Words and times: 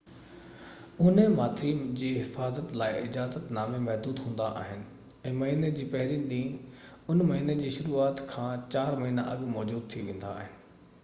اونهي 1.01 1.25
ماٿري 1.33 1.73
جي 1.99 2.07
حفاظت 2.21 2.71
لاءِ 2.81 2.95
اجازت 3.09 3.51
نامان 3.57 3.85
محدود 3.89 4.23
هوندا 4.23 4.47
آهن 4.63 4.81
۽ 5.33 5.35
مهيني 5.43 5.71
جي 5.81 5.85
پهرين 5.93 6.25
ڏينهن 6.33 7.13
ان 7.15 7.23
مهيني 7.33 7.59
جي 7.63 7.75
شروعات 7.79 8.27
کان 8.35 8.67
چار 8.79 8.99
مهينا 9.05 9.27
اڳ 9.37 9.47
موجود 9.55 9.87
ٿي 9.95 10.05
ويندا 10.09 10.35
آهن 10.41 10.61